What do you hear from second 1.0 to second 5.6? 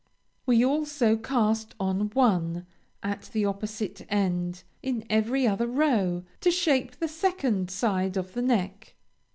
cast on one, at the opposite end, in every